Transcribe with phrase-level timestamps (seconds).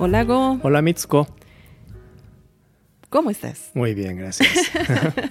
[0.00, 1.26] Hola Go, Hola Mitsuko.
[3.08, 3.72] ¿cómo estás?
[3.74, 4.70] Muy bien, gracias.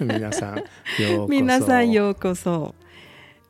[1.28, 2.74] Minasan, yokoso.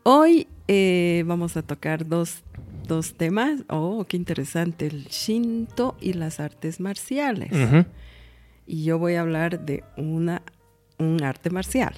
[0.05, 2.45] Hoy eh, vamos a tocar dos,
[2.87, 3.65] dos temas.
[3.69, 7.51] Oh, qué interesante, el Shinto y las artes marciales.
[8.65, 10.43] Y yo voy a hablar de una,
[10.99, 11.95] un arte marcial.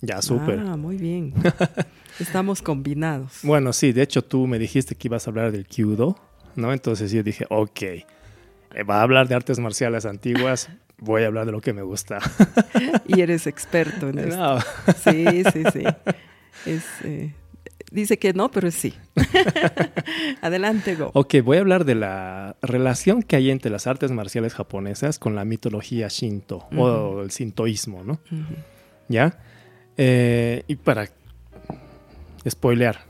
[0.00, 0.60] Ya, súper.
[0.60, 1.34] Ah, muy bien.
[2.18, 3.40] Estamos combinados.
[3.42, 6.16] Bueno, sí, de hecho tú me dijiste que ibas a hablar del Kyudo,
[6.56, 6.72] ¿no?
[6.72, 7.80] Entonces yo dije, ok,
[8.88, 10.68] va a hablar de artes marciales antiguas,
[10.98, 12.18] voy a hablar de lo que me gusta.
[13.06, 14.36] Y eres experto en esto.
[14.36, 14.60] No,
[15.04, 15.84] Sí, sí, sí.
[16.66, 17.32] Es, eh,
[17.90, 18.94] dice que no, pero sí.
[20.42, 21.10] Adelante, Go.
[21.14, 25.34] Ok, voy a hablar de la relación que hay entre las artes marciales japonesas con
[25.34, 28.20] la mitología Shinto o el sintoísmo, ¿no?
[29.08, 29.38] ¿Ya?
[29.96, 31.08] Eh, y para
[32.48, 33.00] spoilear,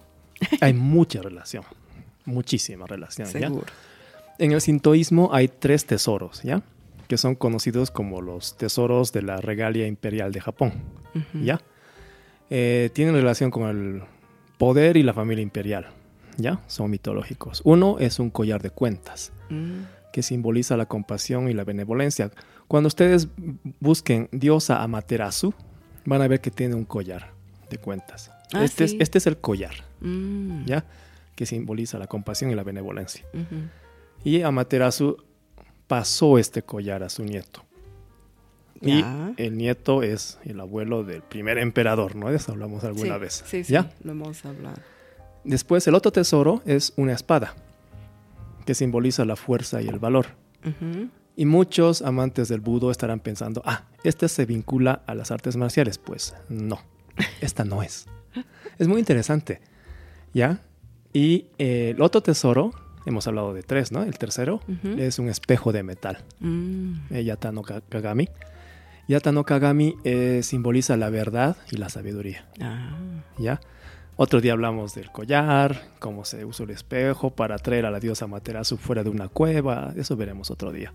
[0.61, 1.65] hay mucha relación,
[2.25, 3.51] muchísima relación, ¿ya?
[4.39, 6.63] En el sintoísmo hay tres tesoros, ¿ya?
[7.09, 10.73] Que son conocidos como los tesoros de la regalia imperial de Japón.
[11.43, 11.61] ¿ya?
[12.51, 14.03] Eh, tienen relación con el
[14.59, 15.87] poder y la familia imperial,
[16.37, 16.61] ¿ya?
[16.67, 17.61] Son mitológicos.
[17.65, 19.81] Uno es un collar de cuentas, Mm.
[20.13, 22.31] que simboliza la compasión y la benevolencia.
[22.69, 23.29] Cuando ustedes
[23.81, 25.55] busquen diosa Amaterasu,
[26.05, 27.33] van a ver que tiene un collar
[27.71, 28.31] de cuentas.
[28.53, 28.97] Ah, este, sí.
[28.97, 30.65] es, este es el collar, Mm.
[30.67, 30.85] ¿ya?
[31.35, 33.25] Que simboliza la compasión y la benevolencia.
[33.33, 33.57] Ujú.
[34.25, 35.17] Y Amaterasu
[35.87, 37.65] pasó este collar a su nieto.
[38.81, 39.33] Y Ya.
[39.37, 42.29] el nieto es el abuelo del primer emperador, ¿no?
[42.31, 43.45] De eso hablamos alguna Sí, vez.
[43.47, 43.91] Sí, sí, ¿Ya?
[44.05, 44.77] lo hemos hablado.
[45.45, 47.55] Después, el otro tesoro es una espada,
[48.67, 50.27] que simboliza la fuerza y el valor.
[51.37, 55.97] Y muchos amantes del budo estarán pensando, ah, este se vincula a las artes marciales.
[55.99, 56.81] Pues no,
[57.41, 58.07] esta no es.
[58.79, 59.61] Es muy interesante,
[60.35, 60.61] ¿ya?
[61.13, 62.73] Y eh, el otro tesoro,
[63.09, 64.03] hemos hablado de tres, ¿no?
[64.03, 64.61] El tercero
[64.97, 66.93] es un espejo de metal, Mm.
[67.11, 68.29] eh, Yata no Ka- Kagami.
[69.09, 72.97] Yata no Kagami eh, simboliza la verdad y la sabiduría, Ah.
[73.39, 73.61] ¿ya?
[74.17, 78.27] Otro día hablamos del collar, cómo se usa el espejo para traer a la diosa
[78.27, 80.93] Materasu fuera de una cueva, eso veremos otro día.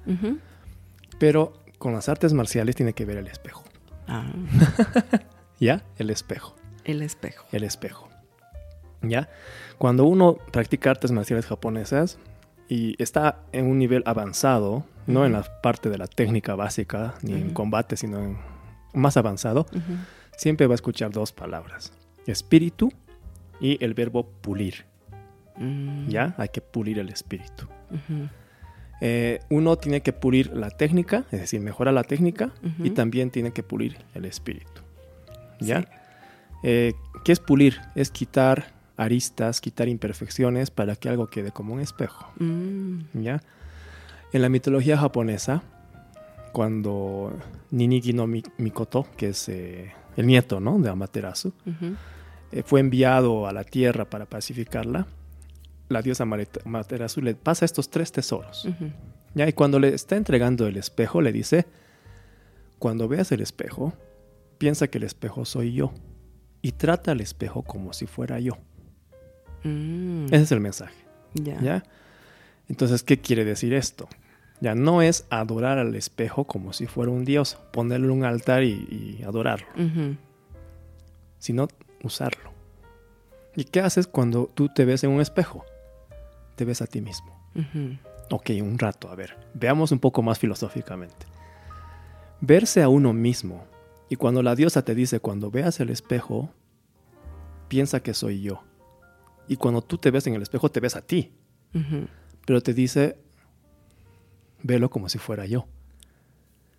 [1.20, 3.64] Pero con las artes marciales tiene que ver el espejo.
[4.08, 4.26] Ah,
[5.60, 5.84] ¿Ya?
[5.98, 6.56] El espejo.
[6.84, 7.46] el espejo.
[7.54, 8.10] El espejo.
[9.04, 9.30] ¿Ya?
[9.78, 12.18] Cuando uno practica artes marciales japonesas
[12.70, 17.34] y está en un nivel avanzado, no en la parte de la técnica básica ni
[17.34, 18.38] en combate, sino en
[18.94, 19.66] más avanzado,
[20.38, 21.92] siempre va a escuchar dos palabras:
[22.26, 22.92] espíritu
[23.60, 24.86] y el verbo pulir.
[25.58, 26.08] Mm.
[26.08, 26.34] ¿Ya?
[26.38, 27.68] Hay que pulir el espíritu.
[29.02, 33.52] Eh, uno tiene que pulir la técnica, es decir, mejora la técnica y también tiene
[33.52, 34.82] que pulir el espíritu.
[35.60, 35.82] ¿Ya?
[35.82, 35.88] Sí.
[36.64, 36.94] Eh,
[37.26, 37.82] ¿Qué es pulir?
[37.96, 42.28] Es quitar aristas, quitar imperfecciones para que algo quede como un espejo.
[42.40, 43.00] Mm.
[43.22, 43.42] ¿Ya?
[44.32, 45.64] En la mitología japonesa,
[46.52, 47.34] cuando
[47.72, 50.78] Ninigi no Mi- Mikoto, que es eh, el nieto ¿no?
[50.80, 51.54] de Amaterasu,
[52.52, 55.08] eh, fue enviado a la tierra para pacificarla,
[55.90, 58.68] la diosa Amaterasu le pasa estos tres tesoros.
[59.36, 59.48] ¿Ya?
[59.48, 61.66] Y cuando le está entregando el espejo, le dice,
[62.80, 63.94] cuando veas el espejo,
[64.60, 65.92] piensa que el espejo soy yo
[66.62, 68.58] y trata al espejo como si fuera yo.
[69.64, 70.26] Mm.
[70.26, 70.96] Ese es el mensaje.
[71.34, 71.60] Ya.
[71.62, 71.84] ¿Ya?
[72.70, 74.08] Entonces, ¿qué quiere decir esto?
[74.62, 79.18] Ya no es adorar al espejo como si fuera un dios, ponerle un altar y,
[79.20, 79.68] y adorarlo,
[81.38, 81.68] sino
[82.02, 82.52] usarlo.
[83.56, 85.66] ¿Y qué haces cuando tú te ves en un espejo?
[86.56, 87.38] Te ves a ti mismo.
[87.56, 87.98] Ujú.
[88.32, 91.26] Ok, un rato, a ver, veamos un poco más filosóficamente.
[92.40, 93.66] Verse a uno mismo,
[94.10, 96.50] y cuando la diosa te dice, cuando veas el espejo,
[97.68, 98.64] piensa que soy yo.
[99.48, 101.32] Y cuando tú te ves en el espejo, te ves a ti,
[101.74, 102.08] Ujú.
[102.46, 103.18] pero te dice,
[104.62, 105.68] velo como si fuera yo.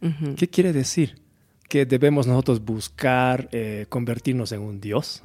[0.01, 0.35] Ujú.
[0.37, 1.21] ¿Qué quiere decir?
[1.69, 5.23] ¿Que debemos nosotros buscar eh, convertirnos en un dios?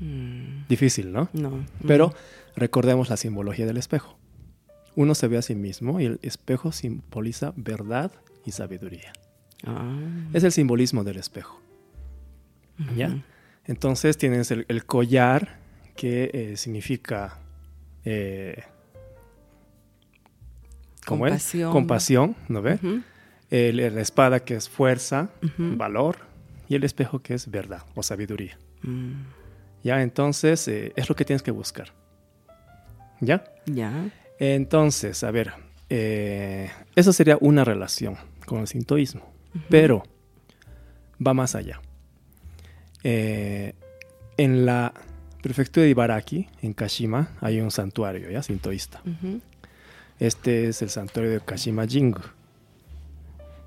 [0.00, 0.66] Mm.
[0.68, 1.28] Difícil, ¿no?
[1.32, 1.64] No.
[1.86, 2.14] Pero
[2.56, 4.18] recordemos la simbología del espejo.
[4.96, 8.10] Uno se ve a sí mismo y el espejo simboliza verdad
[8.44, 9.12] y sabiduría.
[9.64, 9.98] Ah.
[10.32, 11.60] Es el simbolismo del espejo.
[12.96, 13.22] ¿Ya?
[13.66, 15.59] Entonces tienes el, el collar
[16.00, 17.36] que eh, significa
[18.06, 18.62] eh,
[21.04, 21.32] ¿cómo es?
[21.32, 21.72] Compasión.
[21.72, 22.78] Compasión, ¿no ve?
[23.50, 26.16] El- la espada que es fuerza, valor
[26.70, 28.58] y el espejo que es verdad o sabiduría.
[28.82, 29.12] Mm.
[29.84, 30.00] ¿Ya?
[30.00, 31.92] Entonces eh, es lo que tienes que buscar.
[33.20, 33.44] ¿Ya?
[33.66, 34.08] Ya.
[34.38, 35.52] Entonces, a ver,
[35.90, 39.30] eh, eso sería una relación con el sintoísmo,
[39.68, 40.02] pero
[41.24, 41.78] va más allá.
[43.02, 43.74] En
[44.64, 44.94] la
[45.42, 49.00] prefectura de Ibaraki, en Kashima, hay un santuario ya sintoísta.
[50.18, 52.20] Este es el santuario de Kashima Jingu.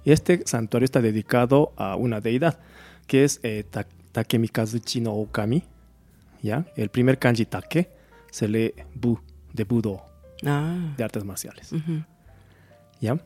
[0.06, 2.60] Y este santuario está dedicado a una deidad,
[3.08, 5.64] que es eh, Ta- Takemikazuchi no Okami.
[6.42, 6.66] ¿ya?
[6.76, 7.90] El primer kanji Take
[8.30, 9.20] se lee Bu,
[9.54, 10.02] de Budo,
[10.46, 10.94] Ah.
[10.98, 11.72] de artes marciales.
[13.00, 13.18] ¿ya?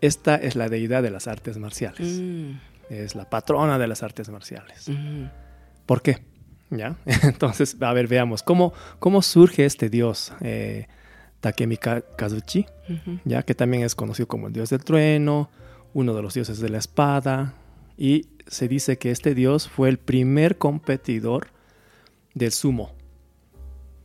[0.00, 2.18] Esta es la deidad de las artes marciales.
[2.20, 2.52] Mm,
[2.88, 4.90] Es la patrona de las artes marciales.
[5.84, 6.24] ¿Por qué?
[6.70, 6.96] ¿Ya?
[7.22, 8.42] Entonces, a ver, veamos.
[8.42, 10.86] ¿Cómo, cómo surge este dios eh,
[11.40, 12.66] Takemika Kazuchi?
[13.24, 13.42] ¿Ya?
[13.42, 15.50] Que también es conocido como el dios del trueno,
[15.94, 17.54] uno de los dioses de la espada.
[17.96, 21.48] Y se dice que este dios fue el primer competidor
[22.34, 22.92] del sumo,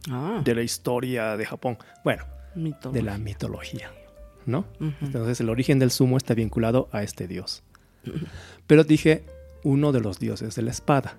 [0.09, 1.77] Ah, de la historia de Japón.
[2.03, 2.25] Bueno,
[2.55, 3.91] de la mitología,
[4.45, 4.65] ¿no?
[5.01, 7.63] Entonces el origen del sumo está vinculado a este dios.
[8.67, 9.23] Pero dije
[9.63, 11.17] uno de los dioses de la espada.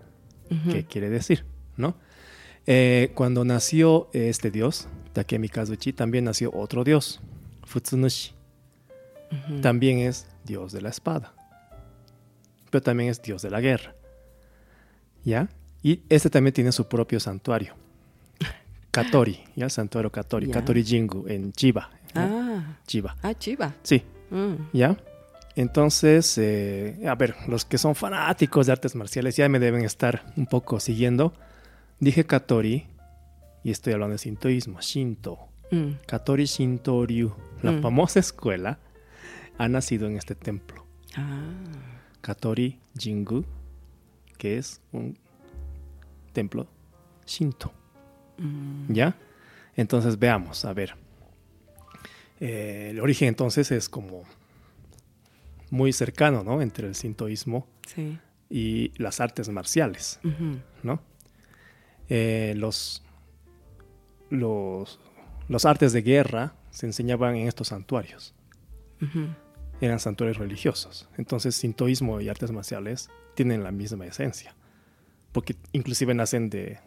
[0.71, 1.45] ¿Qué quiere decir?
[1.77, 1.97] ¿No?
[2.67, 7.21] Eh, cuando nació este dios, Takemi Kazuchi, también nació otro dios,
[7.65, 8.33] Futsunushi.
[9.63, 11.35] También es dios de la espada.
[12.71, 13.95] Pero también es dios de la guerra.
[15.25, 15.49] ¿Ya?
[15.83, 17.75] Y este también tiene su propio santuario.
[18.91, 19.69] Katori, ¿ya?
[19.69, 20.49] Santuario Katori.
[20.51, 21.91] Katori Jingu en Chiba.
[22.15, 22.29] ¿ya?
[22.31, 23.17] Ah, Chiba.
[23.23, 23.75] ah, chiva.
[23.83, 24.55] Sí, Mm.
[24.73, 24.97] ¿Ya?
[25.57, 30.33] Entonces, eh, a ver, los que son fanáticos de artes marciales ya me deben estar
[30.37, 31.33] un poco siguiendo.
[32.01, 32.87] Dije Katori
[33.63, 35.39] y estoy hablando de sintoísmo, Shinto.
[35.71, 35.93] Mm.
[36.07, 37.83] Katori Shinto Ryu, la Mm.
[37.83, 38.79] famosa escuela,
[39.57, 40.85] ha nacido en este templo.
[41.17, 41.53] Ah,
[42.21, 43.45] Katori Jingu,
[44.37, 45.17] que es un
[46.33, 46.67] templo
[47.27, 47.73] Shinto.
[48.39, 48.93] mm.
[48.93, 49.17] ¿Ya?
[49.77, 50.97] Entonces veamos, a ver.
[52.41, 54.25] Eh, el origen entonces es como
[55.75, 56.63] muy cercano, ¿no?
[56.63, 58.17] Entre el sintoísmo sí.
[58.49, 60.21] y las artes marciales.
[60.85, 61.03] ¿no?
[62.09, 63.03] Eh, los,
[64.31, 65.01] los,
[65.49, 68.35] los artes de guerra se enseñaban en estos santuarios.
[69.81, 71.09] Eran santuarios religiosos.
[71.19, 74.55] Entonces, sintoísmo y artes marciales tienen la misma esencia.
[75.33, 76.79] Porque inclusive nacen de,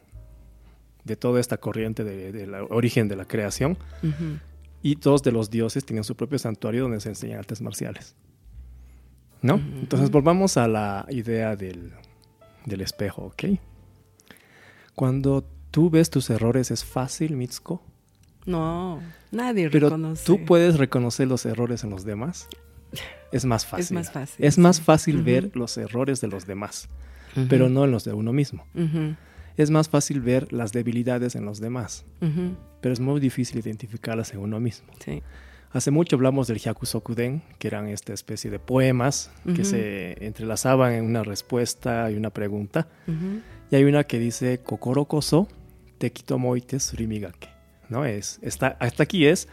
[1.03, 3.77] de toda esta corriente de, de origen de la creación.
[4.81, 8.15] Y dos de los dioses tienen su propio santuario donde se enseñan artes marciales.
[9.41, 9.55] ¿No?
[9.55, 11.93] Entonces volvamos a la idea del,
[12.65, 13.43] del espejo, ¿ok?
[14.95, 17.83] Cuando tú ves tus errores es fácil, Mitsuko,
[18.45, 18.99] No,
[19.31, 20.25] nadie pero reconoce.
[20.25, 22.47] tú puedes reconocer los errores en los demás.
[23.31, 23.83] Es más fácil.
[23.85, 24.45] Es más fácil.
[24.45, 26.87] Es más fácil ver los errores de los demás,
[27.49, 28.65] pero no en los de uno mismo.
[29.57, 32.05] Es más fácil ver las debilidades en los demás,
[32.81, 34.87] pero es muy difícil identificarlas en uno mismo.
[35.03, 35.21] Sí.
[35.71, 41.05] Hace mucho hablamos del Hyakusokuden, que eran esta especie de poemas que se entrelazaban en
[41.05, 42.87] una respuesta y una pregunta.
[43.69, 45.47] Y hay una que dice Kokoro koso
[45.97, 47.49] tekitomoite surimigake.
[47.89, 48.05] ¿No?
[48.05, 49.47] Es, está, hasta aquí es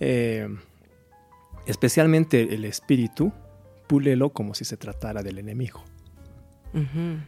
[0.00, 0.48] eh,
[1.66, 3.32] especialmente el espíritu,
[3.86, 5.84] púlelo como si se tratara del enemigo.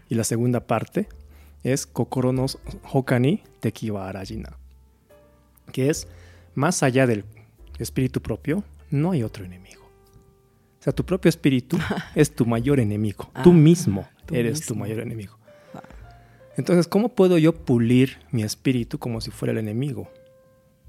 [0.08, 1.08] Y la segunda parte
[1.62, 2.46] es Kokoro no
[2.92, 4.56] Hokani Tekiwa Arajina,
[5.72, 6.08] que es
[6.54, 7.24] más allá del
[7.82, 9.82] espíritu propio, no hay otro enemigo.
[10.80, 11.78] O sea, tu propio espíritu
[12.14, 13.30] es tu mayor enemigo.
[13.42, 14.84] Tú Ah, mismo tú eres tu mismo.
[14.84, 15.36] mayor enemigo.
[16.56, 20.10] Entonces, ¿cómo puedo yo pulir mi espíritu como si fuera el enemigo?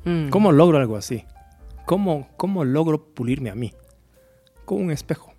[0.05, 0.29] Mm.
[0.29, 1.23] ¿Cómo logro algo así?
[1.85, 3.73] ¿Cómo, cómo logro pulirme a mí?
[4.65, 5.31] Con un espejo,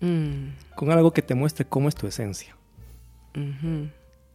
[0.00, 0.54] Mm.
[0.74, 2.56] con algo que te muestre cómo es tu esencia.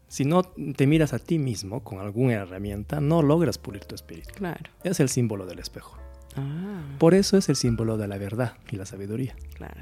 [0.07, 4.33] Si no te miras a ti mismo con alguna herramienta, no logras pulir tu espíritu.
[4.35, 4.71] Claro.
[4.83, 5.97] Es el símbolo del espejo.
[6.37, 9.35] Ah, Por eso es el símbolo de la verdad y la sabiduría.
[9.55, 9.81] claro.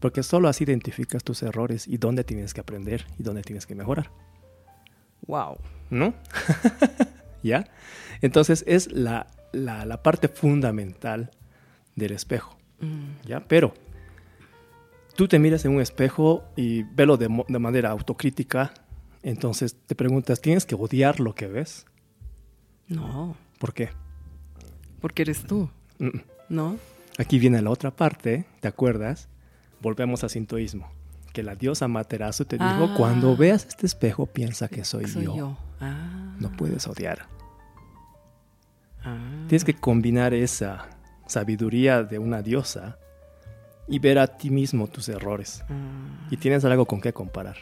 [0.00, 3.74] Porque solo así identificas tus errores y dónde tienes que aprender y dónde tienes que
[3.74, 4.10] mejorar.
[5.26, 5.58] Wow.
[5.90, 6.14] ¿No?
[7.42, 7.66] ¿Ya?
[8.22, 11.30] Entonces es la, la- la parte fundamental
[11.96, 12.56] del espejo.
[12.80, 13.26] Mm.
[13.26, 13.40] ¿Ya?
[13.46, 13.74] Pero
[15.16, 18.72] tú te miras en un espejo y velo de, manera autocrítica.
[19.22, 21.84] Entonces te preguntas, ¿tienes que odiar lo que ves?
[22.88, 23.90] No, ¿Por qué?
[25.02, 25.68] porque eres tú.
[26.48, 26.76] ¿No?
[27.18, 29.28] Aquí viene la otra parte, ¿te acuerdas?
[29.80, 30.90] Volvemos al sintoísmo.
[31.32, 32.94] Que la diosa Materasu te dijo, Ah.
[32.96, 35.36] cuando veas este espejo, piensa que soy, Soy yo.
[35.36, 35.56] yo.
[35.80, 36.34] Ah.
[36.40, 37.26] No puedes odiar.
[39.04, 39.16] Ah.
[39.48, 40.88] Tienes que combinar esa
[41.26, 42.98] sabiduría de una diosa
[43.88, 45.62] y ver a ti mismo tus errores.
[45.68, 46.26] Ah.
[46.30, 47.56] Y tienes algo con qué comparar.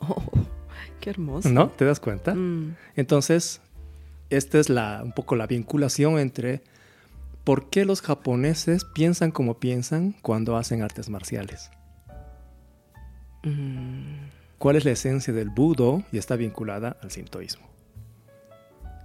[0.00, 0.22] Oh,
[1.00, 1.48] qué hermoso.
[1.48, 1.68] ¿No?
[1.70, 2.34] ¿Te das cuenta?
[2.34, 2.76] Mm.
[2.96, 3.60] Entonces,
[4.30, 6.62] esta es la, un poco la vinculación entre
[7.44, 11.70] por qué los japoneses piensan como piensan cuando hacen artes marciales.
[13.42, 14.28] Mm.
[14.58, 16.02] ¿Cuál es la esencia del budo?
[16.12, 17.68] Y está vinculada al sintoísmo.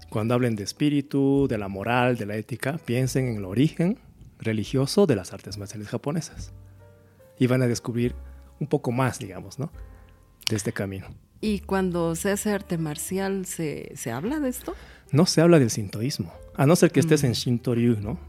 [0.10, 4.00] Cuando hablen de espíritu, de la moral, de la ética, piensen en el origen
[4.40, 6.54] religioso de las artes marciales japonesas.
[7.38, 8.16] Y van a descubrir
[8.60, 9.70] un poco más, digamos, ¿no?
[10.50, 11.08] De este camino.
[11.42, 14.76] ¿Y cuando se hace arte marcial, se, se habla de esto?
[15.12, 17.26] No se habla del sintoísmo, a no ser que estés Mm.
[17.28, 18.20] en Shinto-ryu, ¿no?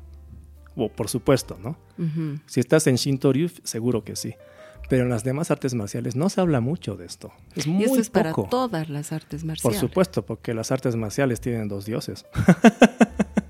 [0.76, 1.76] O por supuesto, ¿no?
[2.46, 4.34] Si estás en Shinto-ryu, seguro que sí.
[4.88, 7.30] Pero en las demás artes marciales no se habla mucho de esto.
[7.54, 9.78] Es muy Y esto es para todas las artes Por marciales.
[9.80, 12.26] supuesto, porque las artes marciales tienen dos dioses.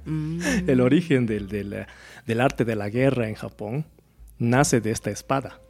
[0.04, 0.40] Mm.
[0.68, 1.86] El origen del, del,
[2.26, 3.86] del arte de la guerra en Japón
[4.38, 5.60] nace de esta espada.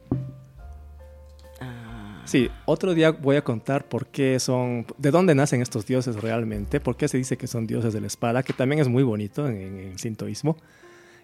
[1.59, 6.15] Ah, Sí, otro día voy a contar por qué son, de dónde nacen estos dioses
[6.21, 9.03] realmente, por qué se dice que son dioses de la espada, que también es muy
[9.03, 10.57] bonito en, en el sintoísmo,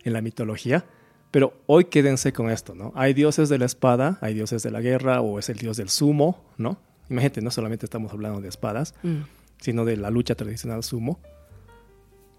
[0.03, 0.85] en la mitología.
[1.31, 2.93] Pero hoy quédense con esto, ¿no?
[2.95, 5.89] Hay dioses de la espada, hay dioses de la guerra, o es el dios del
[5.89, 6.79] sumo, ¿no?
[7.09, 9.21] Imagínate, no solamente estamos hablando de espadas, mm,
[9.59, 11.19] sino de la lucha tradicional sumo,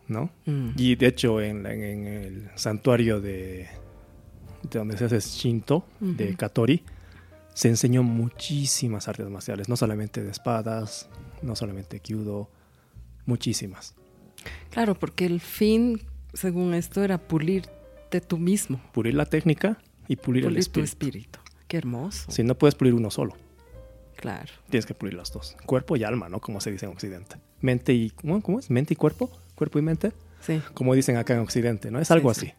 [0.08, 0.30] ¿no?
[0.46, 0.70] mm.
[0.76, 3.68] Y de hecho, en, en- el santuario de,
[4.70, 6.34] de donde se hace Shinto, de.
[6.34, 6.82] Katori,
[7.54, 11.08] se enseñó muchísimas artes marciales, no solamente de espadas,
[11.42, 12.48] no solamente kyudo,
[13.26, 13.94] muchísimas.
[14.70, 16.00] Claro, porque el fin,
[16.38, 21.18] según esto, era pulirte tú mismo, Pulir la técnica y pulir, el pulir tu espíritu.
[21.28, 21.38] espíritu.
[21.66, 22.30] Qué hermoso.
[22.30, 23.34] Si no puedes pulir uno solo,
[24.16, 24.52] Claro.
[24.70, 26.40] tienes que pulir los dos, cuerpo y alma, ¿no?
[26.40, 27.36] Como se dice en Occidente.
[27.60, 28.70] Mente y ¿cómo, cómo es?
[28.70, 30.60] Mente y cuerpo, cuerpo y mente, Sí.
[30.74, 31.98] como dicen acá en Occidente, ¿no?
[32.00, 32.46] Es algo sí.
[32.46, 32.54] así.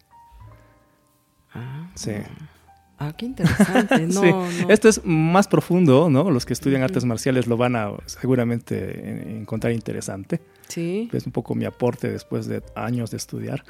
[1.54, 2.12] Ah, Sí.
[3.00, 4.00] ah, qué interesante.
[4.08, 4.30] No, Sí.
[4.64, 4.70] no.
[4.70, 6.30] Esto es más profundo, ¿no?
[6.30, 10.42] Los que estudian artes marciales lo van a seguramente en- encontrar interesante.
[10.70, 13.64] Sí, Es un poco mi aporte después de años de estudiar.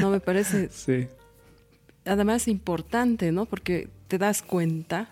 [0.00, 1.08] no me parece Sí.
[2.06, 3.44] además importante, ¿no?
[3.44, 5.10] Porque te das cuenta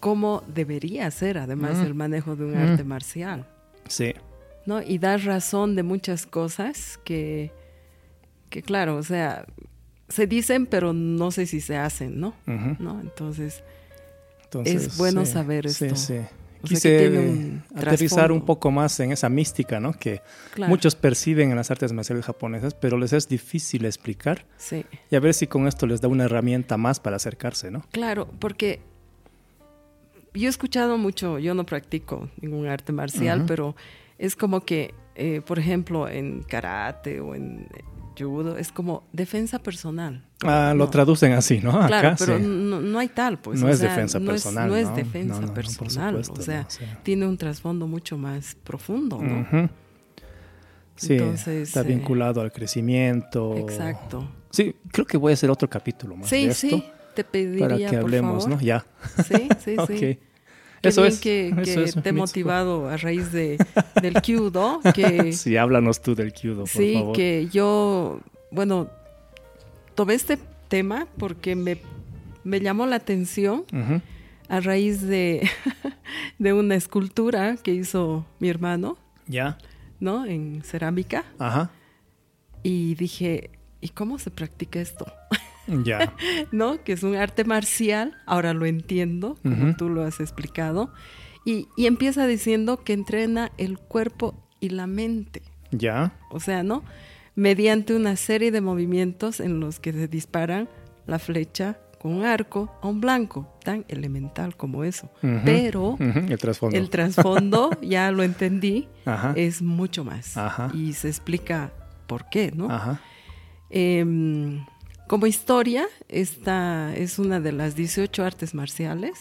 [0.00, 1.82] cómo debería ser, además, Mm.
[1.86, 2.68] el manejo de un Mm.
[2.70, 3.46] arte marcial,
[3.88, 4.12] Sí.
[4.66, 4.82] ¿no?
[4.82, 7.50] Y dar razón de muchas cosas que,
[8.50, 9.46] que claro, o sea,
[10.08, 12.34] se dicen, pero no sé si se hacen, ¿no?
[12.78, 13.00] ¿No?
[13.00, 13.62] Entonces,
[14.44, 15.96] Entonces, Es bueno sí, saber sí, esto.
[15.96, 16.18] sí.
[16.62, 19.92] O Quise un aterrizar un poco más en esa mística, ¿no?
[19.92, 20.20] Que
[20.54, 24.46] claro, muchos perciben en las artes marciales japonesas, pero les es difícil explicar.
[24.56, 24.84] sí.
[25.10, 27.84] Y a ver si con esto les da una herramienta más para acercarse, ¿no?
[27.92, 28.80] Claro, porque
[30.34, 33.74] yo he escuchado mucho, yo no practico ningún arte marcial, pero
[34.18, 37.68] es como que, eh, por ejemplo, en karate o en
[38.58, 40.24] es como defensa personal.
[40.44, 41.70] Ah, lo traducen así, ¿no?
[41.72, 42.44] Acá Claro, pero sí.
[42.46, 43.60] no, no hay tal, pues.
[43.60, 44.64] no o es sea, defensa no personal.
[44.66, 46.66] Es, no es defensa personal, supuesto, o sea,
[47.02, 49.68] tiene un trasfondo mucho más profundo, ¿no?
[50.96, 53.54] Sí, Entonces, está eh, vinculado al crecimiento.
[53.56, 54.26] Exacto.
[54.50, 57.66] Sí, creo que voy a hacer otro capítulo más Sí, de esto sí, te pediría,
[57.68, 58.58] para que por hablemos, favor.
[58.58, 58.64] ¿no?
[58.64, 58.86] Ya.
[59.28, 59.90] Sí, sí, ok.
[59.98, 60.18] sí.
[60.82, 61.20] Qué Eso bien es.
[61.20, 63.58] que, eso que es, te he motivado a raíz de,
[64.02, 67.16] del Kyudo, que Sí, háblanos tú del Kyudo, por sí, favor.
[67.16, 68.88] que yo, bueno,
[69.94, 71.78] tomé este tema porque me,
[72.44, 73.64] me llamó la atención
[74.48, 75.48] a raíz de,
[76.38, 79.58] de una escultura que hizo mi hermano, Ya.
[79.98, 80.24] ¿no?
[80.26, 81.24] En cerámica.
[81.38, 81.70] Ajá.
[82.62, 85.06] Y dije, ¿y cómo se practica esto?
[85.66, 86.14] Ya.
[86.52, 86.82] ¿No?
[86.84, 90.92] Que es un arte marcial, ahora lo entiendo, como tú lo has explicado.
[91.44, 95.42] Y, y empieza diciendo que entrena el cuerpo y la mente.
[95.70, 96.12] Ya.
[96.30, 96.82] O sea, ¿no?
[97.34, 100.68] Mediante una serie de movimientos en los que se disparan
[101.06, 105.10] la flecha con un arco a un blanco, tan elemental como eso.
[105.44, 106.76] Pero El trasfondo.
[106.76, 109.32] el trasfondo, ya lo entendí, Ajá.
[109.36, 110.36] es mucho más.
[110.36, 110.70] Ajá.
[110.74, 111.72] Y se explica
[112.06, 112.70] por qué, ¿no?
[112.70, 113.00] Ajá.
[113.70, 114.64] Em,
[115.06, 119.18] como historia, esta es una de las 18 artes marciales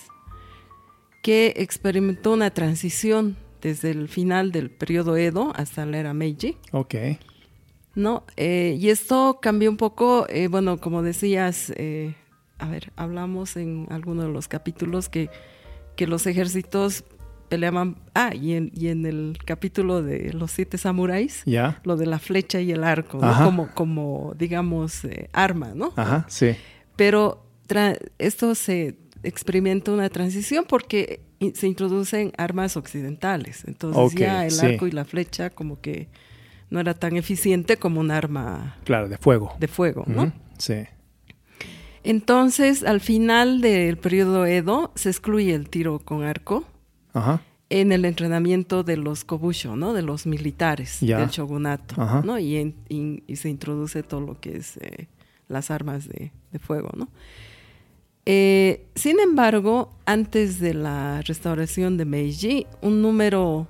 [1.22, 6.96] que experimentó una transición desde el final del periodo Edo hasta la era Meiji, Ok.
[7.96, 8.24] ¿no?
[8.38, 12.15] Eh, y esto cambió un poco, eh, bueno, como decías, eh,
[12.60, 15.30] a ver, hablamos en alguno de los capítulos que,
[15.96, 17.06] que los ejércitos
[17.50, 21.80] peleaban, ah, y en, y en el capítulo de los siete samuráis, Ya.
[21.84, 25.94] lo de la flecha y el arco, como, como, digamos, eh, arma, ¿no?
[25.96, 26.25] Ajá.
[26.30, 26.56] Sí.
[26.96, 27.46] Pero
[28.20, 31.22] esto se experimenta una transición porque
[31.54, 33.64] se introducen armas occidentales.
[33.66, 34.66] Entonces ya el sí.
[34.66, 36.08] arco y la flecha como que
[36.70, 39.54] no era tan eficiente como un arma Claro, de fuego.
[39.60, 40.32] de fuego, ¿no?
[40.58, 40.84] Sí.
[42.04, 46.64] Entonces, al final del periodo Edo, se excluye el tiro con arco
[47.15, 47.41] Ajá.
[47.69, 49.93] en el entrenamiento de los kobusho, ¿no?
[49.93, 51.17] De los militares Ya.
[51.17, 52.22] del shogunato, Ajá.
[52.24, 52.38] ¿no?
[52.38, 55.07] Y, en- y- y se introduce todo lo que es eh,
[55.48, 57.07] las armas de, de fuego, ¿no?
[58.27, 63.67] Eh, sin embargo, antes de la restauración de Meiji, un número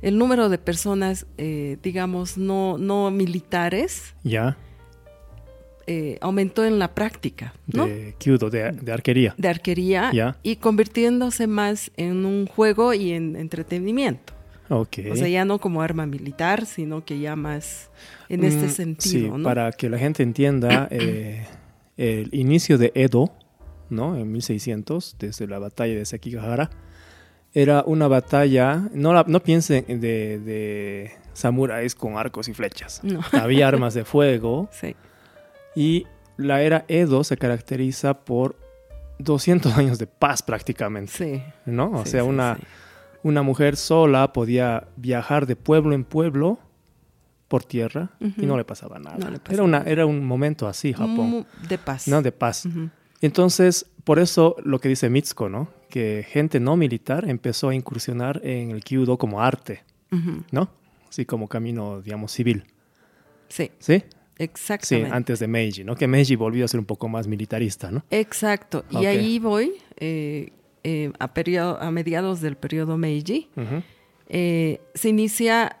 [0.00, 4.56] el número de personas, eh, digamos, no, no militares, Ya.
[5.88, 7.86] Eh, aumentó en la práctica, ¿no?
[7.86, 9.34] De Kyudo, de, de arquería.
[9.36, 14.34] de arquería y convirtiéndose más en un juego y en entretenimiento.
[14.70, 17.88] O sea, ya no como arma militar, sino que ya más
[18.28, 19.42] en este Mm, sentido, sí, ¿no?
[19.42, 21.46] para que la gente entienda, eh,
[21.96, 23.32] el inicio de Edo,
[23.88, 24.14] ¿no?
[24.16, 26.68] En 1600, desde la batalla de Sekigahara,
[27.54, 33.00] era una batalla, no, la- no piensen de, de samuráis con arcos y flechas.
[33.02, 33.20] No.
[33.32, 34.94] Había armas de fuego Sí,
[35.78, 38.56] y la era Edo se caracteriza por
[39.20, 41.42] 200 años de paz prácticamente, sí.
[41.66, 41.92] ¿no?
[41.92, 42.62] O sí, sea, sí, una, sí.
[43.22, 46.58] una mujer sola podía viajar de pueblo en pueblo
[47.46, 49.18] por tierra y no le pasaba nada.
[49.18, 52.08] No le pasaba era, una, era un momento así, Japón, De paz.
[52.08, 52.22] ¿no?
[52.22, 52.66] De paz.
[53.20, 55.68] Entonces, por eso lo que dice Mitsuko, ¿no?
[55.88, 59.84] Que gente no militar empezó a incursionar en el kyudo como arte.
[60.50, 60.70] ¿no?
[61.08, 62.64] Así como camino, digamos, civil,
[63.48, 64.02] Sí, ¿sí?
[64.38, 65.10] Sí, exactamente.
[65.14, 65.96] antes de Meiji, ¿no?
[65.96, 68.04] Que Meiji volvió a ser un poco más militarista, ¿no?
[68.10, 68.84] Exacto.
[68.90, 70.52] Y ahí voy eh,
[70.84, 73.48] eh, a, periodo- a mediados del periodo Meiji.
[74.28, 75.76] Eh, se inicia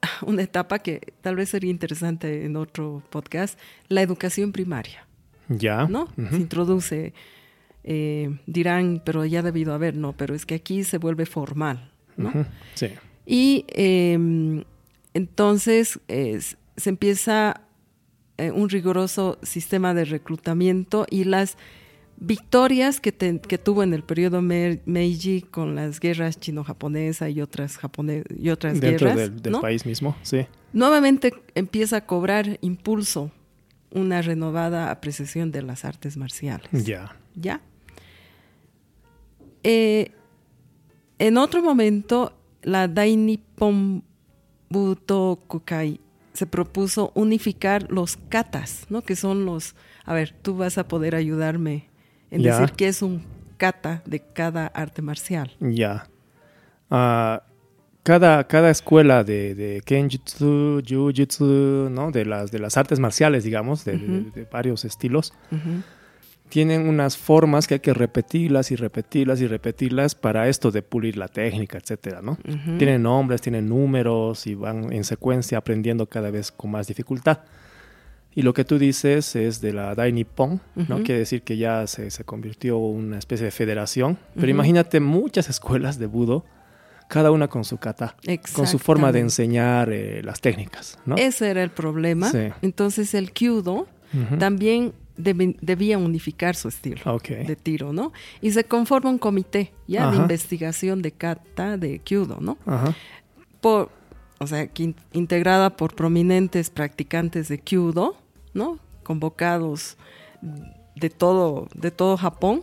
[0.22, 5.06] una etapa que tal vez sería interesante en otro podcast, la educación primaria,
[5.48, 5.86] Ya.
[5.86, 6.08] ¿no?
[6.30, 7.12] Se introduce,
[8.46, 12.32] dirán, pero ya ha debido haber, no, pero es que aquí se vuelve formal, ¿no?
[12.74, 12.88] Sí.
[13.26, 14.64] Y eh,
[15.14, 17.62] entonces se empieza
[18.38, 21.56] eh, un riguroso sistema de reclutamiento y las
[22.18, 27.40] victorias que, te- que tuvo en el periodo Me- Meiji con las guerras chino-japonesa y
[27.42, 29.60] otras, japone- y otras Dentro guerras, del, del ¿no?
[29.60, 30.46] país mismo, sí.
[30.72, 33.30] nuevamente empieza a cobrar impulso
[33.90, 36.68] una renovada apreciación de las artes marciales.
[36.84, 37.16] Ya.
[37.34, 37.60] ¿Ya?
[39.62, 40.10] Eh,
[41.18, 44.02] en otro momento, la Dainippon
[44.68, 46.00] Butokukai
[46.36, 49.02] se propuso unificar los katas, ¿no?
[49.02, 49.74] Que son los...
[50.04, 51.88] A ver, tú vas a poder ayudarme
[52.30, 53.22] en decir qué es un
[53.56, 55.50] kata de cada arte marcial.
[55.60, 56.08] Ya.
[56.90, 57.42] Ah,
[58.02, 62.12] cada, cada escuela de, de Kenjutsu, Jujutsu, ¿no?
[62.12, 65.82] De las, de las artes marciales, digamos, de, varios estilos, Ujú.
[66.48, 71.16] Tienen unas formas que hay que repetirlas y repetirlas y repetirlas para esto de pulir
[71.16, 72.32] la técnica, etcétera, ¿no?
[72.32, 72.78] Ujú.
[72.78, 77.40] Tienen nombres, tienen números y van en secuencia aprendiendo cada vez con más dificultad.
[78.34, 80.96] Y lo que tú dices es de la Dai Nippon, ¿no?
[80.96, 81.04] Ujú.
[81.04, 84.18] Quiere decir que ya se, se convirtió en una especie de federación.
[84.34, 84.50] Pero Ujú.
[84.50, 86.44] imagínate muchas escuelas de budo,
[87.08, 88.14] cada una con su kata,
[88.52, 91.16] con su forma de enseñar eh, las técnicas, ¿no?
[91.16, 92.30] Ese era el problema.
[92.30, 92.48] Sí.
[92.62, 93.86] Entonces el kyudo
[94.38, 97.00] también debe- debía unificar su estilo.
[97.44, 98.12] De tiro, ¿no?
[98.40, 102.58] Y se conforma un comité ya de investigación de kata de kyudo, ¿no?
[102.66, 102.94] Ajá.
[103.60, 103.90] Por,
[104.38, 108.16] o sea, que in- integrada por prominentes practicantes de kyudo,
[108.54, 108.78] ¿no?
[109.02, 109.96] Convocados
[110.94, 112.62] de todo, de todo Japón.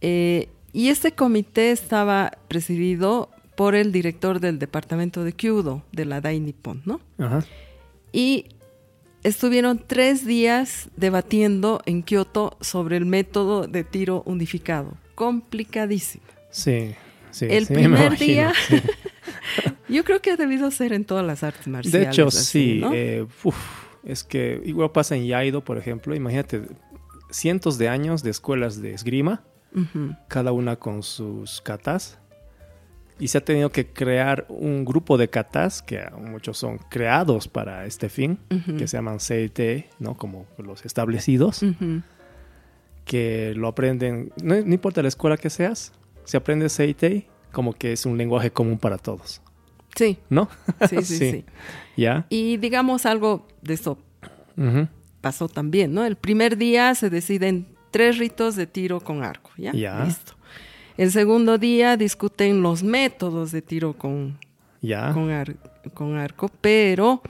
[0.00, 6.20] Eh, y este comité estaba presidido por el director del departamento de kyudo de la
[6.20, 7.00] Dai Nippon, ¿no?
[7.18, 7.44] Ajá.
[8.12, 8.46] Y
[9.24, 14.96] estuvieron tres días debatiendo en Kioto sobre el método de tiro unificado.
[15.14, 16.24] Complicadísimo.
[16.50, 16.94] Sí.
[17.30, 18.80] sí el sí, primer día, sí.
[19.88, 22.00] yo creo que ha debido ser en todas las artes marciales.
[22.00, 22.78] De hecho, así, sí.
[22.80, 22.92] ¿no?
[22.94, 23.56] eh, uf,
[24.04, 26.14] es que igual pasa en Yaido, por ejemplo.
[26.14, 26.62] Imagínate,
[27.30, 29.42] cientos de años de escuelas de esgrima,
[30.28, 32.18] cada una con sus katas.
[33.18, 37.86] Y se ha tenido que crear un grupo de katas, que muchos son creados para
[37.86, 38.38] este fin,
[38.76, 40.14] que se llaman CT, ¿no?
[40.16, 41.62] Como los establecidos,
[43.04, 45.92] que lo aprenden, no, no importa la escuela que seas,
[46.24, 49.40] se aprende CT como que es un lenguaje común para todos,
[49.96, 50.48] Sí, ¿no?
[50.88, 51.30] sí, sí, Sí.
[51.30, 51.44] sí.
[51.96, 52.26] ¿Ya?
[52.30, 53.98] Y digamos algo de esto
[54.56, 54.88] Ujú.
[55.20, 56.04] pasó también, ¿no?
[56.04, 59.72] El primer día se deciden tres ritos de tiro con arco, ¿ya?
[59.72, 60.04] Ya.
[60.04, 60.32] Listo.
[60.96, 64.38] El segundo día discuten los métodos de tiro con,
[65.12, 65.56] con, ar-
[65.92, 67.22] con arco, pero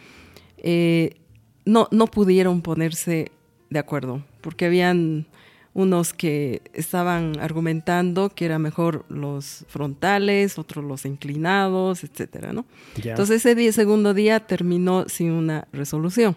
[0.59, 1.17] eh,
[1.65, 3.31] no, no pudieron ponerse
[3.71, 5.27] de acuerdo, porque habían
[5.73, 12.65] unos que estaban argumentando que era mejor los frontales, otros los inclinados, etcétera, ¿no?
[13.11, 16.37] Entonces ese día, segundo día terminó sin una resolución.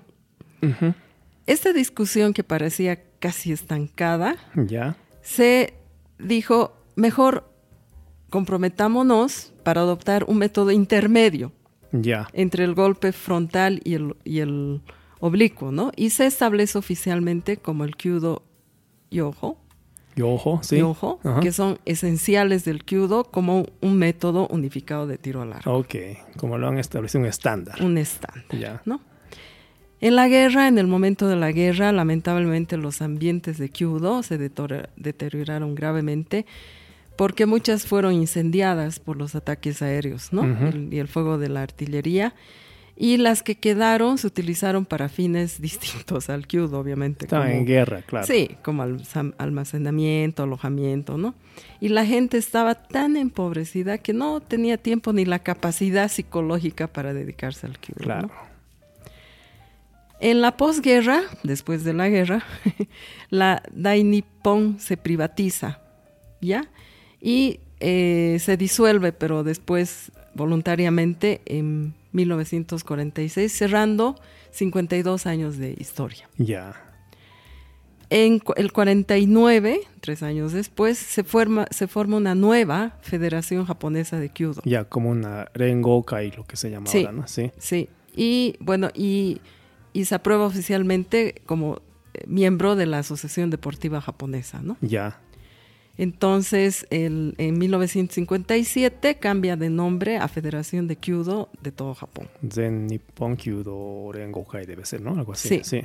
[1.46, 4.36] Esta discusión que parecía casi estancada,
[5.22, 5.74] se
[6.18, 7.50] dijo, mejor
[8.30, 11.52] comprometámonos para adoptar un método intermedio
[12.34, 14.82] entre el golpe frontal y el, y el
[15.20, 15.92] oblicuo, ¿no?
[15.96, 18.44] Y se establece oficialmente como el Kyudo
[19.10, 19.58] Yoho,
[20.16, 20.78] Yoho, sí.
[20.78, 21.40] Yoho, Ajá.
[21.40, 25.96] que son esenciales del Kyudo como un método unificado de tiro al arco, Ok,
[26.38, 27.82] como lo han establecido un estándar.
[27.82, 28.82] un estándar, Ya.
[28.86, 29.00] ¿no?
[30.00, 34.38] En la guerra, en el momento de la guerra, lamentablemente los ambientes de Kyudo se
[34.38, 36.46] deterioraron gravemente
[37.18, 40.44] porque muchas fueron incendiadas por los ataques aéreos, ¿no?
[40.44, 42.34] El- y el fuego de la artillería.
[43.00, 47.26] Y las que quedaron se utilizaron para fines distintos al Kyudo, obviamente.
[47.26, 48.26] Estaban en guerra, claro.
[48.26, 48.84] Sí, como
[49.38, 51.36] almacenamiento, alojamiento, ¿no?
[51.80, 57.14] Y la gente estaba tan empobrecida que no tenía tiempo ni la capacidad psicológica para
[57.14, 57.74] dedicarse al.
[57.74, 58.04] ¿no?
[58.04, 58.32] Claro.
[60.20, 62.44] En la posguerra, después de la guerra,
[63.30, 65.80] la Dai Nippon se privatiza,
[66.42, 66.68] ¿ya?
[67.22, 74.16] Y eh, se disuelve, pero después voluntariamente en 1946, cerrando
[74.52, 76.30] 52 años de historia.
[76.38, 76.84] Ya.
[78.10, 84.30] En el 49, tres años después, se forma, se forma una nueva Federación Japonesa de
[84.30, 84.62] Kyudo.
[84.64, 87.00] Ya, como una Rengokai, lo que se llama Sí.
[87.00, 87.28] ahora, ¿no?
[87.28, 87.52] Sí.
[87.58, 89.42] Sí, y bueno, y,
[89.92, 91.82] y se aprueba oficialmente como
[92.14, 94.78] eh, miembro de la Asociación Deportiva Japonesa, ¿no?
[94.80, 95.20] Ya.
[95.98, 102.28] Entonces, el- en 1957 cambia de nombre a Federación de Kyudo de todo Japón.
[102.52, 105.12] Zen Nippon Kyudo Rengokai debe ser, ¿no?
[105.18, 105.50] Algo así.
[105.50, 105.62] Sí.
[105.64, 105.82] Sí.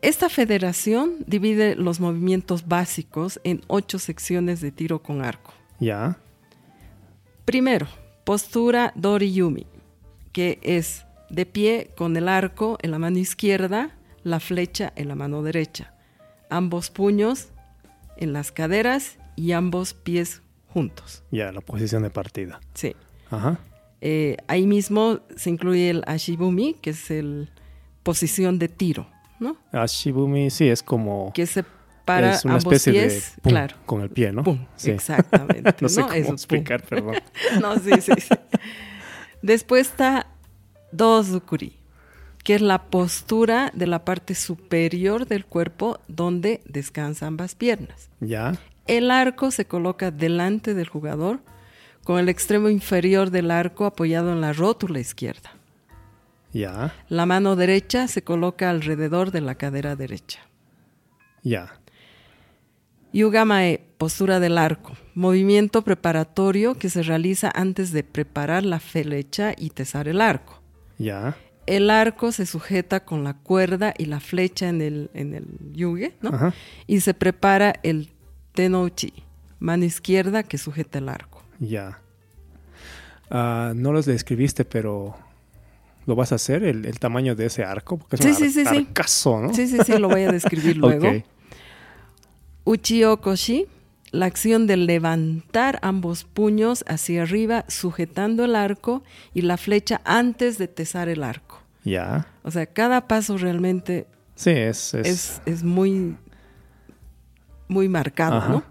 [0.00, 5.52] Esta federación divide los movimientos básicos en ocho secciones de tiro con arco.
[5.80, 6.16] Ya.
[7.44, 7.88] Primero,
[8.24, 9.66] postura Dori-Yumi,
[10.32, 13.90] que es de pie con el arco en la mano izquierda,
[14.22, 15.94] la flecha en la mano derecha,
[16.48, 17.48] ambos puños
[18.18, 21.22] en las caderas y ambos pies juntos.
[21.30, 22.60] Ya, la posición de partida.
[22.74, 22.94] Sí.
[23.30, 23.58] Ajá.
[24.00, 27.50] Eh, ahí mismo se incluye el Ashibumi, que es el
[28.02, 29.08] posición de tiro,
[29.40, 29.56] ¿no?
[29.72, 31.32] Ashibumi, sí, es como.
[31.34, 31.64] Que se
[32.04, 33.42] para es una ambos especie pies, de.
[33.42, 33.76] pum, claro.
[33.84, 34.42] Con el pie, ¿no?
[34.42, 34.90] Pum, Sí.
[34.92, 35.74] exactamente.
[35.80, 36.08] no sé ¿no?
[36.08, 37.16] cómo explicar, perdón.
[37.60, 38.34] No, sí, sí, sí.
[39.42, 40.26] Después está
[40.90, 41.77] Dozukuri,
[42.48, 48.08] que es la postura de la parte superior del cuerpo donde descansan ambas piernas.
[48.20, 48.54] Ya.
[48.86, 51.40] El arco se coloca delante del jugador
[52.04, 55.52] con el extremo inferior del arco apoyado en la rótula izquierda.
[56.54, 56.94] Ya.
[57.10, 60.40] La mano derecha se coloca alrededor de la cadera derecha.
[61.42, 61.78] Ya.
[63.12, 69.68] Yugamae, postura del arco, movimiento preparatorio que se realiza antes de preparar la flecha y
[69.68, 70.62] tesar el arco.
[70.96, 71.36] Ya.
[71.68, 76.14] El arco se sujeta con la cuerda y la flecha en el, en el yuge,
[76.22, 76.30] ¿no?
[76.30, 76.54] Ajá.
[76.86, 78.08] Y se prepara el
[78.54, 79.12] tenouchi,
[79.60, 81.42] mano izquierda que sujeta el arco.
[81.58, 82.00] Ya.
[83.30, 85.14] Ah, no los describiste, pero
[86.06, 86.64] ¿lo vas a hacer?
[86.64, 87.98] ¿El, el tamaño de ese arco?
[87.98, 89.52] Porque es Sí, un sí, sí, arcazo, ¿no?
[89.52, 91.06] Sí, sí, sí, lo voy a describir luego.
[91.08, 91.24] Ok.
[92.64, 93.66] Uchiokoshi,
[94.10, 99.02] la acción de levantar ambos puños hacia arriba sujetando el arco
[99.34, 101.62] y la flecha antes de tesar el arco.
[101.84, 102.26] Ya.
[102.42, 104.94] O sea, cada paso realmente Sí, es.
[104.94, 106.16] es- es, es muy,
[107.68, 108.48] muy marcado, Ajá.
[108.50, 108.62] ¿no?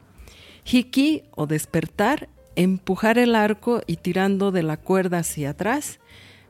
[0.65, 5.99] Hiki o despertar, empujar el arco y tirando de la cuerda hacia atrás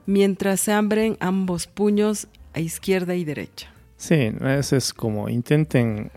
[0.05, 3.69] mientras se abren ambos puños a izquierda y derecha.
[3.97, 6.09] Sí, eso es como intenten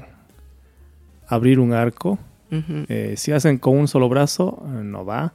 [1.27, 2.19] abrir un arco.
[2.51, 5.33] Eh, si hacen con un solo brazo, no va.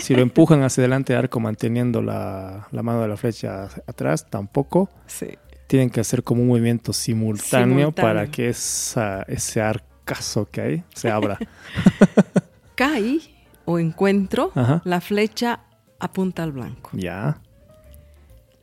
[0.00, 4.30] Si lo empujan hacia adelante el arco manteniendo la, la mano de la flecha atrás,
[4.30, 4.88] tampoco.
[5.06, 5.28] Sí.
[5.66, 7.92] Tienen que hacer como un movimiento simultáneo, Simultáneo.
[7.92, 11.38] para que esa, ese arcazo que hay se abra.
[12.76, 13.20] Kai
[13.64, 14.82] o encuentro, Ajá.
[14.84, 15.60] la flecha
[15.98, 16.90] apunta al blanco.
[16.92, 17.38] ya.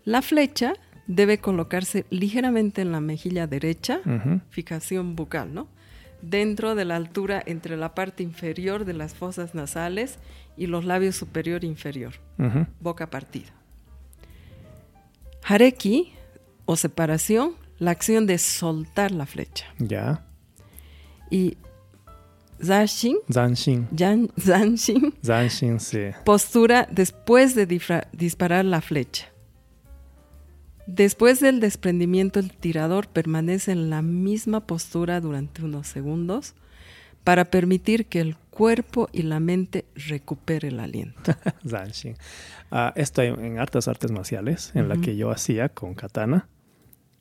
[0.04, 0.74] La flecha
[1.08, 4.00] debe colocarse ligeramente en la mejilla derecha,
[4.50, 5.68] fijación bucal, ¿no?
[6.22, 10.20] Dentro de la altura entre la parte inferior de las fosas nasales
[10.56, 12.14] y los labios superior e inferior,
[12.80, 13.52] boca partida.
[15.44, 16.14] Hareki
[16.66, 19.66] o separación, la acción de soltar la flecha.
[19.80, 20.24] Ya.
[21.32, 21.58] Y
[22.64, 23.18] Zanshin.
[23.92, 26.10] yan- Zanshin, Zanshin, sí.
[26.24, 27.66] postura después de
[28.12, 29.31] disparar la flecha.
[30.94, 36.54] Después del desprendimiento, el tirador permanece en la misma postura durante unos segundos
[37.24, 41.34] para permitir que el cuerpo y la mente recupere el aliento.
[41.68, 42.16] Zanshin.
[42.72, 46.50] Ah, esto en hartas artes marciales, en la que yo hacía con katana.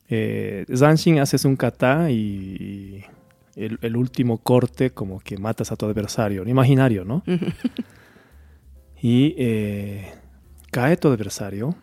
[0.09, 3.05] Eh, Zanshin haces un kata y
[3.55, 7.23] el, el último corte como que matas a tu adversario, imaginario, ¿no?
[9.01, 10.13] y eh,
[10.73, 11.77] cae tu adversario,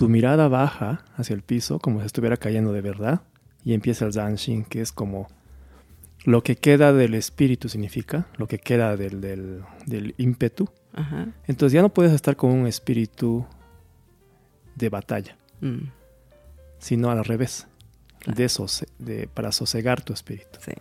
[0.00, 3.20] tu mirada baja hacia el piso como si estuviera cayendo de verdad
[3.64, 5.28] y empieza el Zanshin, que es como
[6.24, 10.68] lo que queda del espíritu significa, lo que queda del, del, del ímpetu.
[10.94, 11.28] Ajá.
[11.46, 13.46] Entonces ya no puedes estar con un espíritu
[14.74, 15.88] de batalla, Mm,
[16.78, 17.66] sino al revés,
[18.20, 18.36] Claro.
[18.38, 20.58] de sose- de, para sosegar tu espíritu.
[20.60, 20.72] sí.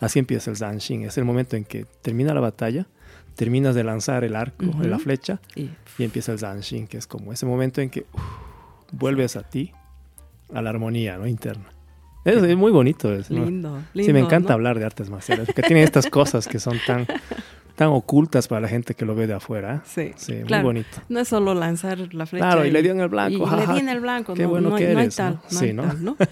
[0.00, 1.02] Así empieza el Zanshin.
[1.02, 2.86] Es el momento en que termina la batalla,
[3.34, 7.32] terminas de lanzar el arco, la flecha, Y y empieza el Zanshin, que es como
[7.32, 8.06] ese momento en que
[8.92, 9.72] vuelves a ti,
[10.52, 11.26] a la armonía ¿no?
[11.26, 11.66] interna.
[12.24, 13.12] Es, es muy bonito.
[13.14, 13.44] es, ¿no?
[13.44, 14.06] lindo, lindo.
[14.06, 14.54] Sí, me encanta ¿no?
[14.54, 17.06] hablar de artes marciales, porque tiene estas cosas que son tan,
[17.76, 19.82] tan ocultas para la gente que lo ve de afuera.
[19.86, 20.64] Sí, Sí, claro.
[20.64, 20.98] muy bonito.
[21.08, 22.44] No es solo lanzar la flecha.
[22.46, 24.34] Claro, y le dio en el blanco, Y le di en el blanco.
[24.34, 25.40] qué no, bueno que no hay eres, tal.
[25.48, 25.82] Sí, ¿no?
[25.84, 26.16] tal, ¿no?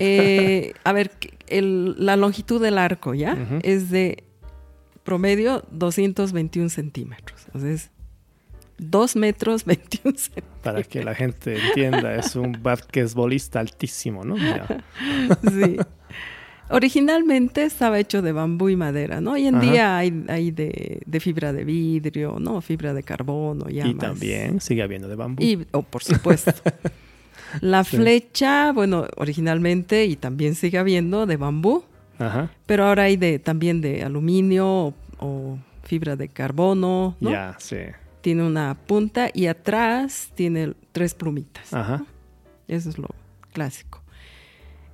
[0.00, 1.12] Eh, a ver,
[1.46, 3.36] el- la longitud del arco, ¿ya?
[3.62, 4.24] Es de
[5.04, 7.46] promedio 221 centímetros.
[7.54, 7.90] O sea, es
[8.78, 10.62] 2 metros 21 centímetros.
[10.62, 14.36] Para que la gente entienda, es un basquetbolista altísimo, ¿no?
[14.36, 14.66] Ya.
[15.50, 15.76] Sí.
[16.68, 19.32] Originalmente estaba hecho de bambú y madera, ¿no?
[19.32, 19.64] Hoy en Ajá.
[19.70, 22.60] día hay, hay de, de fibra de vidrio, ¿no?
[22.60, 24.04] Fibra de carbono, ya Y más.
[24.04, 25.44] también sigue habiendo de bambú.
[25.44, 26.52] Y, oh, por supuesto.
[27.60, 27.96] La Sí.
[27.98, 31.84] flecha, bueno, originalmente y también sigue habiendo de bambú,
[32.18, 32.50] Ajá.
[32.66, 37.30] pero ahora hay de también de aluminio o, o fibra de carbono, ¿no?
[37.30, 37.76] Ya, sí.
[38.26, 41.72] Tiene una punta y atrás tiene tres plumitas.
[41.72, 42.04] Ajá.
[42.66, 43.06] Eso es lo
[43.52, 44.02] clásico.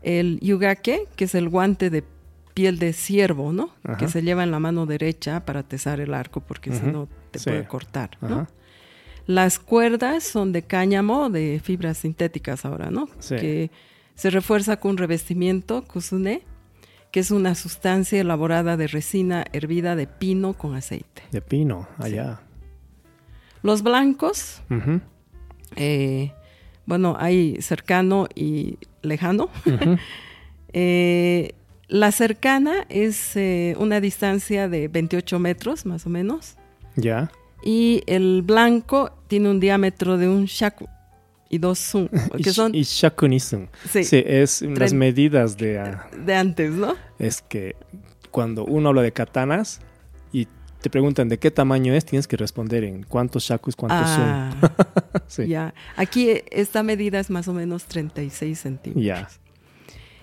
[0.03, 2.05] El yugake, que es el guante de
[2.53, 3.71] piel de ciervo, ¿no?
[3.85, 3.97] Ajá.
[3.97, 7.39] Que se lleva en la mano derecha para atesar el arco, porque si no te
[7.39, 7.49] Sí.
[7.49, 8.27] puede cortar, ¿no?
[8.29, 8.49] Ajá.
[9.25, 13.09] Las cuerdas son de cáñamo, de fibras sintéticas ahora, ¿no?
[13.19, 13.37] Sí.
[13.37, 13.71] Que
[14.15, 16.43] se refuerza con un revestimiento, kusune,
[17.11, 21.23] que es una sustancia elaborada de resina hervida de pino con aceite.
[21.31, 22.43] De pino, allá.
[23.63, 24.61] Los blancos,
[25.77, 26.33] eh,
[26.87, 29.49] bueno, hay cercano y lejano.
[30.75, 31.53] Eh,
[31.89, 36.57] la cercana es eh, una distancia de 28 metros, más o menos.
[36.97, 37.31] Ya.
[37.63, 40.89] Y el blanco tiene un diámetro de un shaku
[41.51, 43.65] y dos sun, que Y- son Y shakunism.
[43.87, 45.79] sí, Sí, es las Tren- medidas de...
[45.79, 46.95] ah, de antes, ¿no?
[47.19, 47.77] es que
[48.31, 49.81] cuando uno habla de katanas
[50.33, 50.49] y
[50.83, 54.71] te preguntan de qué tamaño es, tienes que responder en cuántos shakus, cuántos Ah, son.
[55.29, 55.47] Sí.
[55.49, 55.73] ya.
[55.97, 59.05] Aquí esta medida es más o menos 36 centímetros.
[59.05, 59.29] Ya.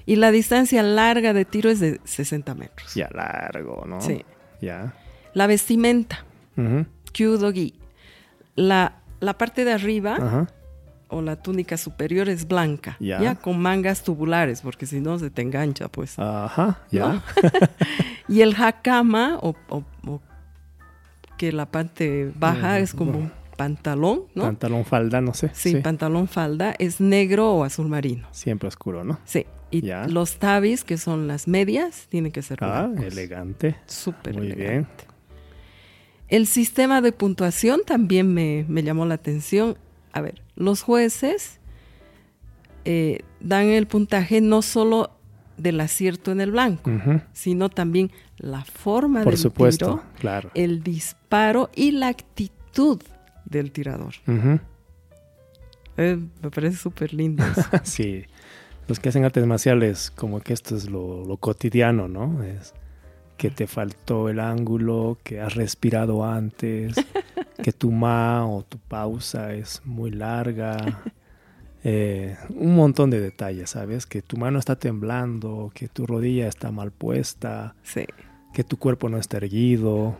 [0.06, 2.94] Y la distancia larga de tiro es de 60 metros.
[2.96, 4.02] Ya largo, ¿no?
[4.02, 4.24] Sí.
[4.62, 4.94] Ya.
[5.34, 6.26] La vestimenta,
[6.58, 7.74] Ujú, kyudogi.
[8.56, 10.48] La, la parte de arriba
[11.08, 13.20] o la túnica superior es blanca, Ya.
[13.22, 16.18] ya, con mangas tubulares, porque si no se te engancha, pues.
[16.20, 16.80] Ajá.
[16.92, 17.08] Ya.
[17.14, 17.24] ¿no?
[18.28, 20.22] y el hakama, o, o- o
[21.40, 24.44] que la parte baja es como un pantalón, ¿no?
[24.44, 25.50] Pantalón falda, no sé.
[25.54, 28.28] sí, pantalón falda, es negro o azul marino.
[28.32, 29.20] Siempre oscuro, ¿no?
[29.24, 29.46] Sí.
[29.72, 30.06] Y Ya.
[30.08, 33.06] los tabis, que son las medias, tienen que ser Ah, blancos.
[33.14, 33.76] elegante.
[33.86, 35.06] Súper Muy elegante.
[36.28, 39.78] El sistema de puntuación también me, me llamó la atención.
[40.12, 41.60] A ver, los jueces
[42.86, 45.12] eh, dan el puntaje no solo
[45.60, 46.90] del acierto en el blanco,
[47.34, 50.52] sino también la forma Por del supuesto, tiro, claro.
[50.54, 53.02] el disparo y la actitud
[53.46, 54.14] del tirador.
[55.98, 57.44] Eh, me parece súper lindo.
[57.46, 57.70] eso.
[57.84, 58.24] Sí,
[58.88, 62.42] los que hacen artes marciales, como que esto es lo, lo cotidiano, ¿no?
[62.44, 62.74] Es
[63.38, 66.94] que te faltó el ángulo, que has respirado antes,
[67.64, 70.78] que tu ma o tu pausa es muy larga.
[71.84, 74.06] Eh, un montón de detalles, ¿sabes?
[74.06, 78.06] Que tu mano está temblando, que tu rodilla está mal puesta, Sí,
[78.54, 80.18] que tu cuerpo no está erguido.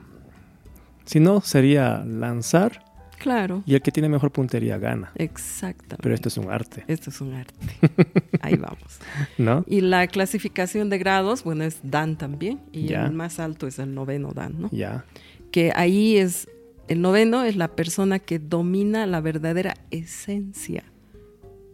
[1.06, 2.86] Si no, sería lanzar
[3.18, 5.12] claro, y el que tiene mejor puntería gana.
[5.16, 5.98] exactamente.
[6.02, 7.56] Pero esto es un arte, Esto es un arte.
[8.42, 9.00] Ahí vamos.
[9.38, 9.66] ¿no?
[9.68, 12.62] Y la clasificación de grados, bueno, es Dan también.
[12.72, 13.06] Y Ya.
[13.06, 14.70] el más alto es el noveno Dan, ¿no?
[14.72, 15.04] Ya.
[15.52, 16.48] Que ahí es,
[16.88, 20.84] el noveno es la persona que domina la verdadera esencia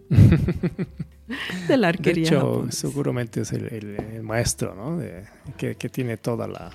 [1.67, 2.23] de la De arquería.
[2.27, 2.77] hecho, japonesa.
[2.87, 4.97] seguramente es el, el- el maestro, ¿no?
[4.97, 5.23] De-
[5.57, 6.71] que, que tiene toda la...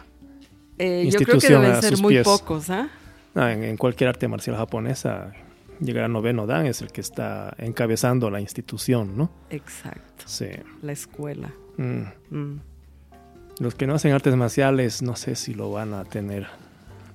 [0.78, 2.24] Eh, yo creo que institución deben ser muy pies.
[2.24, 2.88] pocos, ¿ah?
[3.34, 5.32] No, en, en cualquier arte marcial japonesa,
[5.80, 9.30] llegar a noveno dan es el que está encabezando la institución, ¿no?
[9.50, 10.46] Exacto, Sí.
[10.82, 11.52] la escuela.
[11.76, 12.02] Mm.
[12.30, 12.60] Mm.
[13.60, 16.46] Los que no hacen artes marciales, no sé si lo van a tener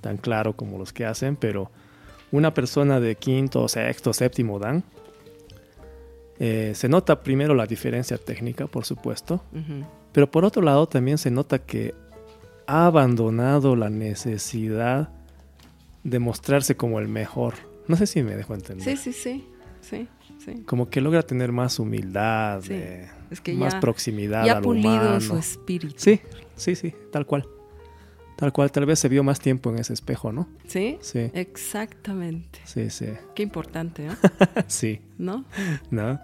[0.01, 1.71] tan claro como los que hacen, pero
[2.31, 4.83] una persona de quinto, sexto, séptimo dan,
[6.39, 9.41] eh, se nota primero la diferencia técnica, por supuesto.
[10.11, 11.93] Pero por otro lado también se nota que
[12.67, 15.09] ha abandonado la necesidad
[16.03, 17.55] de mostrarse como el mejor.
[17.87, 18.85] No sé si me dejo entender.
[18.85, 19.47] Sí, sí, sí,
[19.81, 20.07] sí.
[20.43, 20.63] sí.
[20.65, 22.73] Como que logra tener más humildad, Sí.
[22.73, 25.21] eh, Es que más ya, proximidad ya ha pulido humano.
[25.21, 25.95] su espíritu.
[25.97, 26.19] Sí,
[26.55, 27.47] sí, sí, tal cual.
[28.35, 30.47] Tal cual, tal vez se vio más tiempo en ese espejo, ¿no?
[30.67, 30.97] ¿Sí?
[31.01, 32.59] Sí, Exactamente.
[32.65, 33.07] sí, sí.
[33.33, 34.11] Qué importante, ¿eh?
[34.67, 35.45] sí, ¿no?
[35.89, 36.19] ¿no?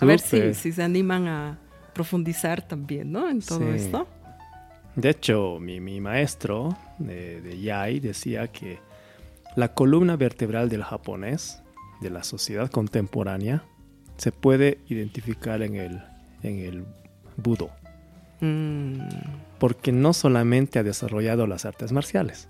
[0.00, 1.58] A ver si, si se animan a
[1.92, 3.28] profundizar también, ¿no?
[3.28, 3.78] En todo Sí.
[3.84, 4.06] esto.
[4.94, 8.78] De hecho, mi, mi maestro de, de Yai decía que
[9.56, 11.62] la columna vertebral del japonés,
[12.00, 13.64] de la sociedad contemporánea,
[14.18, 16.02] se puede identificar en el,
[16.42, 16.84] en el
[17.36, 17.70] budo,
[18.40, 18.98] Mm,
[19.58, 22.48] porque no solamente ha desarrollado las artes marciales,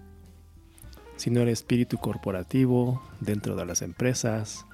[1.16, 4.66] sino el espíritu corporativo dentro de las empresas,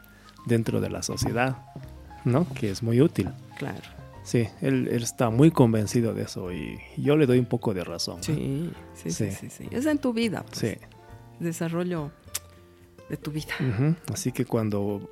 [0.46, 1.58] dentro de la sociedad,
[2.24, 2.46] ¿no?
[2.54, 3.30] Que es muy útil.
[3.58, 3.80] claro.
[4.24, 7.82] Sí, él, él está muy convencido de eso y yo le doy un poco de
[7.82, 8.22] razón.
[8.22, 9.32] Sí, sí, sí, Sí.
[9.32, 9.68] sí, sí.
[9.72, 10.58] Es en tu vida, pues.
[10.58, 10.74] Sí.
[11.40, 12.12] Desarrollo
[13.10, 13.52] de tu vida.
[14.12, 15.10] Así que cuando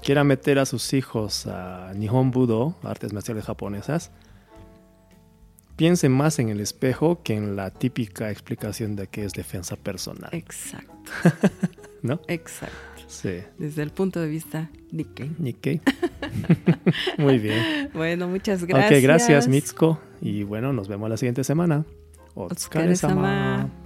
[0.00, 4.12] quiera meter a sus hijos a Nihon Budo, artes marciales japonesas,
[5.76, 10.30] piensen más en el espejo que en la típica explicación de que es defensa personal,
[10.32, 10.92] Exacto,
[12.02, 12.20] ¿no?
[12.28, 12.76] exacto.
[13.06, 13.38] Sí.
[13.56, 15.30] Desde el punto de vista Nikkei.
[15.38, 15.80] Nikkei.
[17.18, 17.88] Muy bien.
[17.94, 18.98] Bueno, muchas gracias.
[18.98, 20.00] Ok, gracias Mitsuko.
[20.20, 21.84] Y bueno, nos vemos la siguiente semana.
[22.34, 23.85] Otsukare-sama.